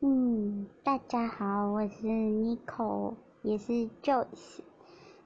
[0.00, 4.60] 嗯，大家好，我是 Nico，也是 Joyce。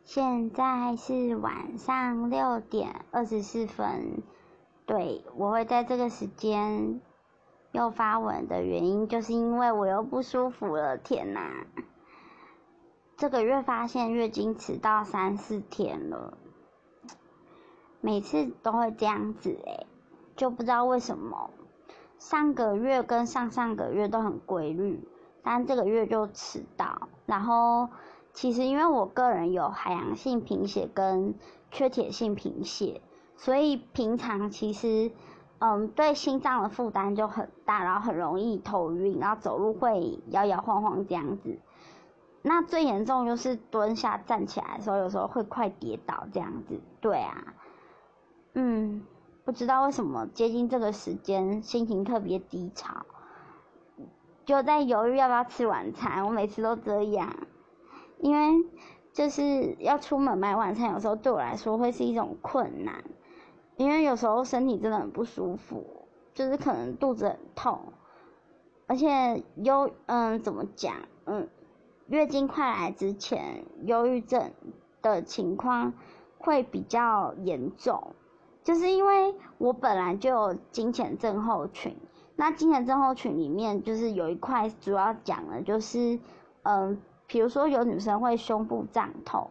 [0.04, 4.22] 现在是晚上六点二十四分。
[4.86, 7.00] 对，我会在这个时间
[7.72, 10.96] 又发文的原因，就是因为我又不舒服了。
[10.96, 11.66] 天哪！
[13.16, 16.38] 这个月发现月经迟到三四天了，
[18.00, 19.86] 每次都会这样子哎，
[20.36, 21.50] 就不知道为什么。
[22.20, 25.02] 上个月跟上上个月都很规律，
[25.42, 27.08] 但这个月就迟到。
[27.24, 27.88] 然后
[28.34, 31.34] 其实因为我个人有海洋性贫血跟
[31.70, 33.00] 缺铁性贫血，
[33.36, 35.10] 所以平常其实
[35.60, 41.58] 嗯对心脏的负担就很大，然后很容易头晕，然后走路会摇摇晃晃这样子。
[42.42, 46.78] 那最严重就是蹲下站起来的时候，有时候会快跌倒这样子。
[47.00, 47.54] 对啊，
[48.52, 49.06] 嗯。
[49.50, 53.04] 不知道为什么接近这个时间心情特别低潮，
[54.44, 56.24] 就在犹豫要不要吃晚餐。
[56.24, 57.34] 我每次都这样，
[58.20, 58.64] 因为
[59.12, 63.02] 就是要出门买晚餐，有时候对我来说会是一种困难，
[63.76, 67.92] 因为有时候身体真的很不舒服，就是可能肚子很痛，
[68.86, 71.48] 而且忧嗯怎么讲嗯，
[72.06, 74.52] 月经快来之前，忧郁症
[75.02, 75.92] 的情况
[76.38, 78.14] 会比较严重。
[78.62, 81.96] 就是因为我本来就有金钱症候群，
[82.36, 86.18] 那金钱症候群里面就是有一块主要讲的，就是
[86.62, 89.50] 嗯，比如说有女生会胸部胀痛，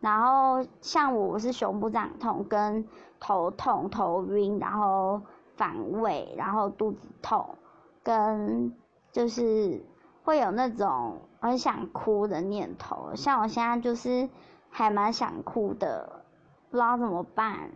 [0.00, 2.86] 然后像我是胸部胀痛跟
[3.18, 5.22] 头痛、头晕，然后
[5.56, 7.56] 反胃，然后肚子痛，
[8.02, 8.74] 跟
[9.10, 9.82] 就是
[10.22, 14.28] 会有那种很想哭的念头，像我现在就是
[14.68, 16.24] 还蛮想哭的，
[16.70, 17.70] 不知道怎么办。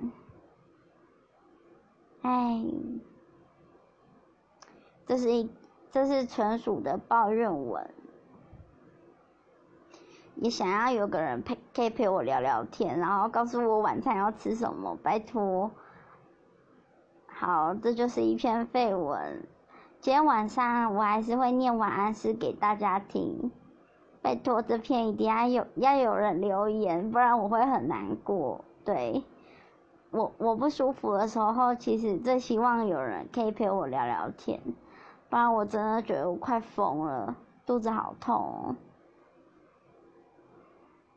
[2.25, 2.64] 哎，
[5.06, 5.50] 这是一，
[5.92, 7.91] 这是纯属的抱怨文。
[10.36, 15.70] 也想要有个人陪，可以陪我聊聊天，然后告诉我晚餐要吃什么，拜托。
[17.27, 19.46] 好，这就是一篇废文。
[20.01, 23.52] 今天晚上我还是会念晚安诗给大家听。
[24.23, 28.64] 拜托，这篇一定要有要有人留言，不然我会很难过。
[28.83, 29.23] 对。
[30.14, 34.61] 我我不舒服的时候，其实最希望有人可以陪我聊聊天，
[35.29, 37.35] 不然我真的觉得我快疯了，
[37.67, 38.77] 肚子好痛。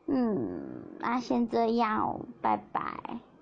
[0.06, 3.20] 嗯，那先这样，拜拜。